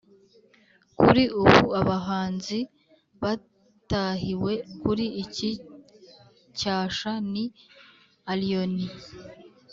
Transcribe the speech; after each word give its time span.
kuri 0.99 1.23
ubu 1.41 1.59
abahanzi 1.81 2.59
batahiwe 3.21 4.53
kuri 4.81 5.05
iki 5.23 5.49
cyasha 6.59 7.11
ni 7.31 7.43
allioni 8.31 8.85